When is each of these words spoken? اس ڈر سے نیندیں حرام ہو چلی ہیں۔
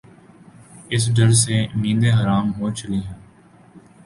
اس 0.93 1.03
ڈر 1.15 1.29
سے 1.43 1.55
نیندیں 1.81 2.13
حرام 2.19 2.45
ہو 2.57 2.65
چلی 2.77 2.99
ہیں۔ 3.07 3.19